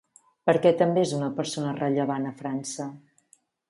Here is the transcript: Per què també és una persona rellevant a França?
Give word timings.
Per 0.49 0.55
què 0.63 0.71
també 0.79 1.03
és 1.09 1.13
una 1.19 1.29
persona 1.41 1.77
rellevant 1.79 2.29
a 2.31 2.35
França? 2.43 2.93